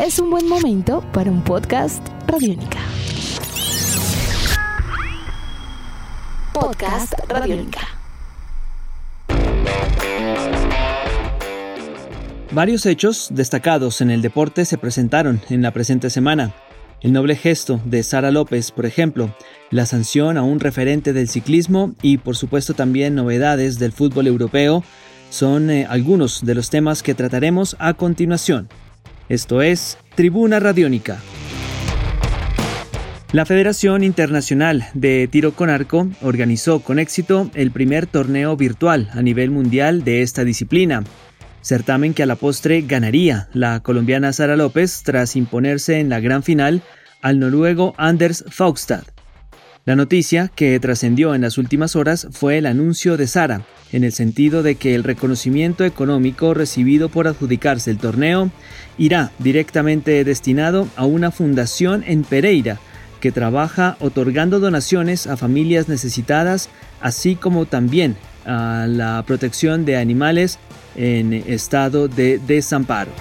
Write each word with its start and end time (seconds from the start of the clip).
es 0.00 0.18
un 0.18 0.30
buen 0.30 0.48
momento 0.48 1.04
para 1.12 1.30
un 1.30 1.44
podcast 1.44 2.02
Radiónica. 2.26 2.78
Podcast 6.54 7.12
Radiónica. 7.28 7.80
Varios 12.52 12.86
hechos 12.86 13.28
destacados 13.30 14.00
en 14.00 14.10
el 14.10 14.22
deporte 14.22 14.64
se 14.64 14.78
presentaron 14.78 15.42
en 15.50 15.60
la 15.60 15.72
presente 15.72 16.08
semana. 16.08 16.54
El 17.02 17.12
noble 17.12 17.36
gesto 17.36 17.78
de 17.84 18.02
Sara 18.02 18.30
López, 18.30 18.70
por 18.70 18.86
ejemplo, 18.86 19.34
la 19.70 19.84
sanción 19.84 20.38
a 20.38 20.42
un 20.42 20.60
referente 20.60 21.12
del 21.12 21.28
ciclismo 21.28 21.94
y 22.00 22.16
por 22.16 22.36
supuesto 22.36 22.72
también 22.72 23.14
novedades 23.14 23.78
del 23.78 23.92
fútbol 23.92 24.26
europeo 24.26 24.82
son 25.28 25.70
eh, 25.70 25.86
algunos 25.88 26.44
de 26.44 26.54
los 26.54 26.70
temas 26.70 27.02
que 27.02 27.14
trataremos 27.14 27.76
a 27.78 27.92
continuación. 27.94 28.68
Esto 29.30 29.62
es 29.62 29.96
Tribuna 30.16 30.58
Radiónica. 30.58 31.20
La 33.30 33.46
Federación 33.46 34.02
Internacional 34.02 34.88
de 34.92 35.28
Tiro 35.30 35.52
con 35.52 35.70
Arco 35.70 36.08
organizó 36.20 36.80
con 36.80 36.98
éxito 36.98 37.48
el 37.54 37.70
primer 37.70 38.08
torneo 38.08 38.56
virtual 38.56 39.08
a 39.12 39.22
nivel 39.22 39.52
mundial 39.52 40.02
de 40.02 40.22
esta 40.22 40.42
disciplina, 40.42 41.04
certamen 41.62 42.12
que 42.12 42.24
a 42.24 42.26
la 42.26 42.34
postre 42.34 42.80
ganaría 42.80 43.48
la 43.52 43.78
colombiana 43.84 44.32
Sara 44.32 44.56
López 44.56 45.04
tras 45.04 45.36
imponerse 45.36 46.00
en 46.00 46.08
la 46.08 46.18
gran 46.18 46.42
final 46.42 46.82
al 47.22 47.38
noruego 47.38 47.94
Anders 47.98 48.44
Faugstad. 48.48 49.04
La 49.86 49.96
noticia 49.96 50.50
que 50.54 50.78
trascendió 50.78 51.34
en 51.34 51.40
las 51.40 51.56
últimas 51.56 51.96
horas 51.96 52.28
fue 52.32 52.58
el 52.58 52.66
anuncio 52.66 53.16
de 53.16 53.26
Sara, 53.26 53.62
en 53.92 54.04
el 54.04 54.12
sentido 54.12 54.62
de 54.62 54.74
que 54.74 54.94
el 54.94 55.04
reconocimiento 55.04 55.86
económico 55.86 56.52
recibido 56.52 57.08
por 57.08 57.26
adjudicarse 57.26 57.90
el 57.90 57.96
torneo 57.96 58.50
irá 58.98 59.32
directamente 59.38 60.22
destinado 60.22 60.86
a 60.96 61.06
una 61.06 61.30
fundación 61.30 62.04
en 62.06 62.24
Pereira, 62.24 62.78
que 63.20 63.32
trabaja 63.32 63.96
otorgando 64.00 64.60
donaciones 64.60 65.26
a 65.26 65.38
familias 65.38 65.88
necesitadas, 65.88 66.68
así 67.00 67.34
como 67.34 67.64
también 67.64 68.16
a 68.44 68.86
la 68.86 69.24
protección 69.26 69.86
de 69.86 69.96
animales 69.96 70.58
en 70.94 71.32
estado 71.32 72.06
de 72.06 72.38
desamparo. 72.38 73.12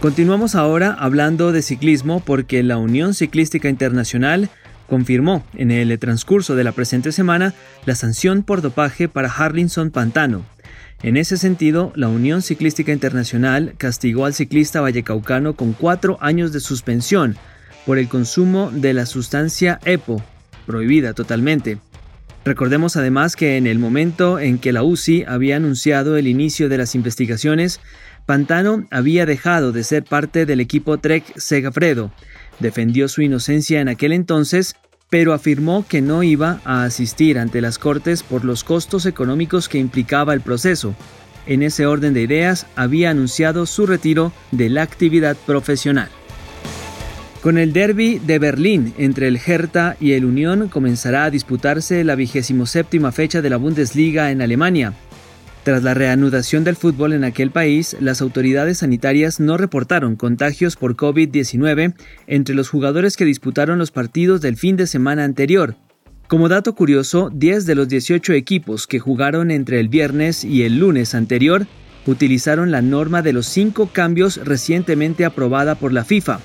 Continuamos 0.00 0.54
ahora 0.54 0.96
hablando 0.98 1.50
de 1.52 1.62
ciclismo 1.62 2.20
porque 2.20 2.62
la 2.62 2.76
Unión 2.76 3.14
Ciclística 3.14 3.68
Internacional 3.68 4.50
confirmó 4.88 5.44
en 5.54 5.70
el 5.70 5.98
transcurso 5.98 6.54
de 6.56 6.64
la 6.64 6.72
presente 6.72 7.12
semana 7.12 7.54
la 7.86 7.94
sanción 7.94 8.42
por 8.42 8.62
dopaje 8.62 9.08
para 9.08 9.30
Harlinson 9.30 9.90
Pantano. 9.90 10.44
En 11.02 11.16
ese 11.16 11.36
sentido, 11.36 11.92
la 11.96 12.08
Unión 12.08 12.42
Ciclística 12.42 12.92
Internacional 12.92 13.74
castigó 13.76 14.24
al 14.24 14.34
ciclista 14.34 14.80
vallecaucano 14.80 15.54
con 15.54 15.72
cuatro 15.72 16.16
años 16.20 16.52
de 16.52 16.60
suspensión 16.60 17.36
por 17.86 17.98
el 17.98 18.08
consumo 18.08 18.70
de 18.72 18.94
la 18.94 19.06
sustancia 19.06 19.80
EPO, 19.84 20.22
prohibida 20.64 21.12
totalmente. 21.12 21.78
Recordemos 22.44 22.96
además 22.96 23.36
que 23.36 23.56
en 23.56 23.66
el 23.66 23.78
momento 23.78 24.38
en 24.38 24.58
que 24.58 24.72
la 24.72 24.82
UCI 24.82 25.24
había 25.26 25.56
anunciado 25.56 26.16
el 26.16 26.26
inicio 26.26 26.68
de 26.68 26.78
las 26.78 26.94
investigaciones, 26.94 27.80
Pantano 28.26 28.86
había 28.90 29.26
dejado 29.26 29.72
de 29.72 29.84
ser 29.84 30.04
parte 30.04 30.46
del 30.46 30.60
equipo 30.60 30.98
Trek 30.98 31.24
Segafredo. 31.36 32.12
Defendió 32.58 33.08
su 33.08 33.22
inocencia 33.22 33.80
en 33.80 33.88
aquel 33.88 34.12
entonces, 34.12 34.76
pero 35.10 35.32
afirmó 35.34 35.84
que 35.86 36.00
no 36.00 36.22
iba 36.22 36.60
a 36.64 36.84
asistir 36.84 37.38
ante 37.38 37.60
las 37.60 37.78
cortes 37.78 38.22
por 38.22 38.44
los 38.44 38.64
costos 38.64 39.04
económicos 39.06 39.68
que 39.68 39.78
implicaba 39.78 40.32
el 40.32 40.40
proceso. 40.40 40.94
En 41.46 41.62
ese 41.62 41.86
orden 41.86 42.14
de 42.14 42.22
ideas, 42.22 42.66
había 42.76 43.10
anunciado 43.10 43.66
su 43.66 43.86
retiro 43.86 44.32
de 44.52 44.68
la 44.68 44.82
actividad 44.82 45.36
profesional. 45.44 46.08
Con 47.42 47.58
el 47.58 47.72
derby 47.72 48.20
de 48.20 48.38
Berlín 48.38 48.94
entre 48.98 49.26
el 49.26 49.36
Hertha 49.44 49.96
y 49.98 50.12
el 50.12 50.24
Unión 50.24 50.68
comenzará 50.68 51.24
a 51.24 51.30
disputarse 51.30 52.04
la 52.04 52.14
vigésimo 52.14 52.66
séptima 52.66 53.10
fecha 53.10 53.42
de 53.42 53.50
la 53.50 53.56
Bundesliga 53.56 54.30
en 54.30 54.42
Alemania. 54.42 54.92
Tras 55.62 55.84
la 55.84 55.94
reanudación 55.94 56.64
del 56.64 56.74
fútbol 56.74 57.12
en 57.12 57.22
aquel 57.22 57.52
país, 57.52 57.96
las 58.00 58.20
autoridades 58.20 58.78
sanitarias 58.78 59.38
no 59.38 59.56
reportaron 59.56 60.16
contagios 60.16 60.74
por 60.74 60.96
COVID-19 60.96 61.94
entre 62.26 62.54
los 62.54 62.68
jugadores 62.68 63.16
que 63.16 63.24
disputaron 63.24 63.78
los 63.78 63.92
partidos 63.92 64.40
del 64.40 64.56
fin 64.56 64.76
de 64.76 64.88
semana 64.88 65.22
anterior. 65.22 65.76
Como 66.26 66.48
dato 66.48 66.74
curioso, 66.74 67.30
10 67.32 67.66
de 67.66 67.74
los 67.76 67.88
18 67.88 68.32
equipos 68.32 68.86
que 68.86 68.98
jugaron 68.98 69.50
entre 69.50 69.78
el 69.78 69.88
viernes 69.88 70.44
y 70.44 70.64
el 70.64 70.78
lunes 70.78 71.14
anterior 71.14 71.66
utilizaron 72.06 72.72
la 72.72 72.82
norma 72.82 73.22
de 73.22 73.32
los 73.32 73.46
cinco 73.46 73.90
cambios 73.92 74.38
recientemente 74.44 75.24
aprobada 75.24 75.76
por 75.76 75.92
la 75.92 76.04
FIFA, 76.04 76.40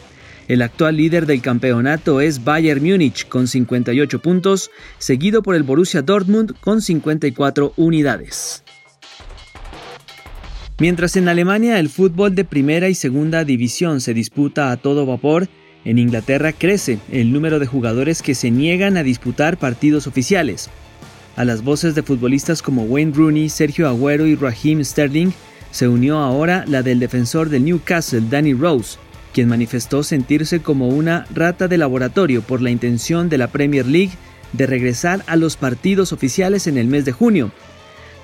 el 0.48 0.62
actual 0.62 0.96
líder 0.96 1.26
del 1.26 1.42
campeonato 1.42 2.22
es 2.22 2.46
Bayern 2.46 2.82
Múnich 2.82 3.28
con 3.28 3.48
58 3.48 4.22
puntos, 4.22 4.72
seguido 4.98 5.44
por 5.44 5.56
el 5.56 5.64
Borussia 5.64 6.02
Dortmund 6.02 6.54
con 6.62 6.82
54 6.82 7.74
unidades. 7.76 8.64
Mientras 10.80 11.16
en 11.16 11.28
Alemania 11.28 11.80
el 11.80 11.90
fútbol 11.90 12.36
de 12.36 12.46
primera 12.46 12.88
y 12.88 12.94
segunda 12.94 13.44
división 13.44 14.00
se 14.00 14.14
disputa 14.14 14.72
a 14.72 14.78
todo 14.78 15.08
vapor, 15.08 15.48
en 15.84 15.98
Inglaterra 15.98 16.54
crece 16.54 17.00
el 17.12 17.34
número 17.34 17.58
de 17.58 17.66
jugadores 17.66 18.22
que 18.22 18.36
se 18.36 18.52
niegan 18.52 18.96
a 18.96 19.02
disputar 19.02 19.58
partidos 19.58 20.06
oficiales. 20.06 20.70
A 21.36 21.46
las 21.46 21.64
voces 21.64 21.96
de 21.96 22.04
futbolistas 22.04 22.62
como 22.62 22.84
Wayne 22.84 23.14
Rooney, 23.16 23.50
Sergio 23.50 23.88
Agüero 23.88 24.28
y 24.28 24.36
Raheem 24.36 24.84
Sterling 24.84 25.32
se 25.72 25.88
unió 25.88 26.20
ahora 26.20 26.64
la 26.68 26.84
del 26.84 27.00
defensor 27.00 27.50
del 27.50 27.66
Newcastle, 27.66 28.26
Danny 28.30 28.54
Rose, 28.54 29.00
quien 29.34 29.50
manifestó 29.50 30.04
sentirse 30.04 30.62
como 30.62 30.90
una 30.90 31.26
rata 31.34 31.68
de 31.68 31.80
laboratorio 31.80 32.44
por 32.44 32.62
la 32.62 32.70
intención 32.70 33.30
de 33.30 33.40
la 33.40 33.48
Premier 33.48 33.88
League 33.88 34.14
de 34.54 34.68
regresar 34.68 35.24
a 35.26 35.38
los 35.38 35.58
partidos 35.58 36.14
oficiales 36.14 36.68
en 36.68 36.78
el 36.78 36.86
mes 36.86 37.04
de 37.04 37.14
junio. 37.14 37.52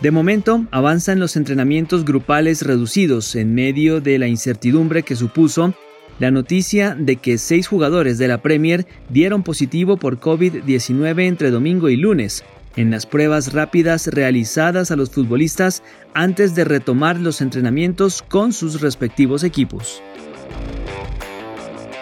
De 0.04 0.12
momento, 0.12 0.66
avanzan 0.72 1.22
los 1.22 1.38
entrenamientos 1.38 2.04
grupales 2.04 2.64
reducidos 2.64 3.38
en 3.38 3.56
medio 3.56 4.02
de 4.02 4.20
la 4.20 4.28
incertidumbre 4.28 5.04
que 5.04 5.16
supuso 5.16 5.74
la 6.20 6.30
noticia 6.30 6.94
de 6.94 7.16
que 7.16 7.38
seis 7.38 7.70
jugadores 7.70 8.18
de 8.18 8.28
la 8.28 8.42
Premier 8.42 8.86
dieron 9.08 9.44
positivo 9.44 9.96
por 9.96 10.20
COVID-19 10.20 11.26
entre 11.26 11.52
domingo 11.52 11.88
y 11.88 11.96
lunes, 11.96 12.44
en 12.76 12.92
las 12.92 13.06
pruebas 13.06 13.54
rápidas 13.54 14.08
realizadas 14.08 14.92
a 14.92 14.98
los 14.98 15.10
futbolistas 15.10 15.84
antes 16.14 16.54
de 16.54 16.66
retomar 16.66 17.18
los 17.18 17.40
entrenamientos 17.40 18.24
con 18.24 18.52
sus 18.52 18.82
respectivos 18.82 19.46
equipos. 19.46 20.04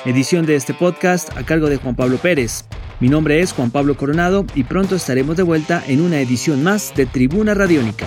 Edición 0.06 0.48
de 0.48 0.56
este 0.56 0.74
podcast 0.74 1.38
a 1.38 1.46
cargo 1.46 1.70
de 1.70 1.78
Juan 1.78 1.96
Pablo 1.96 2.18
Pérez. 2.18 2.66
Mi 3.02 3.10
nombre 3.10 3.42
es 3.42 3.52
Juan 3.52 3.72
Pablo 3.72 3.98
Coronado 3.98 4.46
y 4.54 4.64
pronto 4.64 4.96
estaremos 4.96 5.36
de 5.36 5.42
vuelta 5.42 5.84
en 5.88 6.02
una 6.02 6.20
edición 6.20 6.64
más 6.64 6.94
de 6.96 7.08
Tribuna 7.08 7.56
Radiónica. 7.56 8.06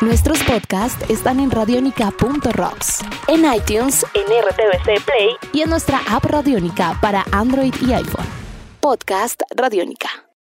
Nuestros 0.00 0.42
podcasts 0.44 1.04
están 1.10 1.40
en 1.40 1.50
radionica.rocks, 1.50 3.00
en 3.28 3.40
iTunes, 3.52 4.06
en 4.14 4.24
RTVC 4.24 5.04
Play 5.04 5.36
y 5.52 5.60
en 5.60 5.68
nuestra 5.68 6.00
app 6.08 6.24
Radiónica 6.24 6.98
para 7.02 7.22
Android 7.30 7.74
y 7.86 7.92
iPhone. 7.92 8.24
Podcast 8.80 9.42
Radiónica. 9.54 10.29